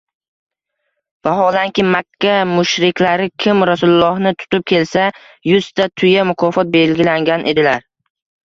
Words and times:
Vaholanki 1.27 1.85
Makka 1.95 2.31
mushriklari 2.53 3.29
kim 3.45 3.61
Rosulullohni 3.71 4.33
tutib 4.41 4.65
kelsa 4.75 5.05
yuzta 5.51 5.91
tuya 6.01 6.27
mukofot 6.31 6.73
belgilagan 6.79 7.47
edilar. 7.55 7.89